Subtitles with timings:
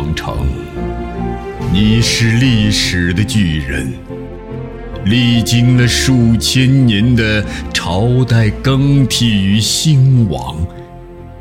[0.00, 0.34] 长城，
[1.74, 3.92] 你是历史的巨人，
[5.04, 10.56] 历经了数千年的朝代更替与兴亡，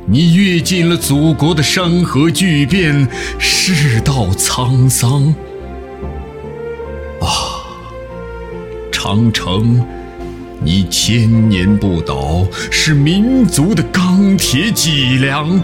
[0.06, 5.34] 你阅尽了祖国的山河巨变、世道沧桑。
[7.22, 7.64] 啊，
[8.92, 9.82] 长城！
[10.62, 15.62] 你千年不倒，是民族的钢铁脊梁。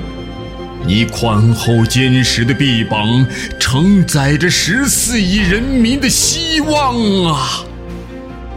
[0.88, 3.26] 你宽厚坚实的臂膀，
[3.60, 7.64] 承载着十四亿人民的希望啊！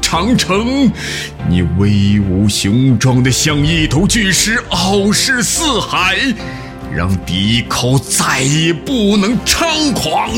[0.03, 0.93] 长城，
[1.49, 6.19] 你威武雄壮的像一头巨狮，傲视四海，
[6.95, 10.31] 让敌寇再也不能猖狂。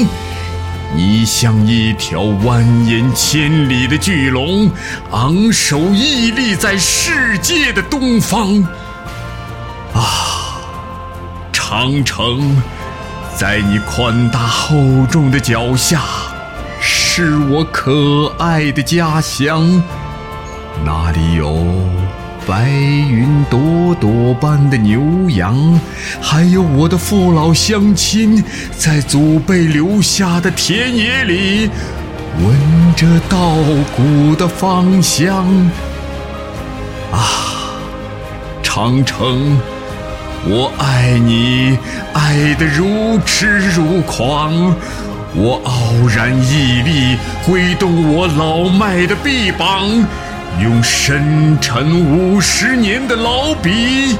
[0.96, 4.70] 你像一条蜿蜒千里的巨龙，
[5.10, 8.62] 昂首屹立在世界的东方。
[9.92, 10.29] 啊，
[11.70, 12.60] 长城，
[13.36, 16.02] 在你宽大厚重的脚下，
[16.80, 19.80] 是我可爱的家乡。
[20.84, 21.64] 那里有？
[22.44, 25.80] 白云朵朵般的牛羊，
[26.20, 28.42] 还有我的父老乡亲，
[28.76, 31.70] 在祖辈留下的田野里，
[32.44, 33.54] 闻着稻
[33.96, 35.46] 谷的芳香。
[37.12, 37.30] 啊，
[38.60, 39.56] 长城，
[40.44, 41.78] 我爱你
[42.14, 44.74] 爱得如痴如狂。
[45.32, 49.86] 我傲然屹立挥动我老迈的臂膀
[50.60, 54.16] 用深沉五十年的老笔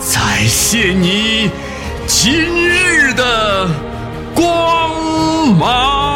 [0.00, 1.48] 再现你
[2.06, 3.68] 今日的
[4.34, 6.07] 光芒。